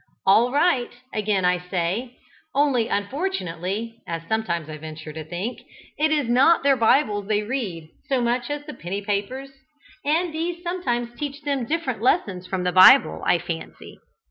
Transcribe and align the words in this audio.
"All 0.25 0.49
right," 0.51 0.89
again 1.13 1.43
say 1.69 2.17
I, 2.55 2.59
only 2.59 2.87
unfortunately 2.87 4.01
(as 4.07 4.23
I 4.23 4.27
sometimes 4.29 4.65
venture 4.67 5.13
to 5.13 5.23
think) 5.23 5.61
it 5.99 6.11
is 6.11 6.27
not 6.27 6.63
their 6.63 6.75
Bibles 6.75 7.27
they 7.27 7.43
read, 7.43 7.87
so 8.09 8.19
much 8.19 8.49
as 8.49 8.65
the 8.65 8.73
penny 8.73 9.03
papers, 9.03 9.51
and 10.03 10.33
these 10.33 10.63
sometimes 10.63 11.13
teach 11.19 11.43
them 11.43 11.65
different 11.65 12.01
lessons 12.01 12.47
from 12.47 12.63
the 12.63 12.71
Bible, 12.71 13.21
I 13.27 13.37
fancy. 13.37 13.99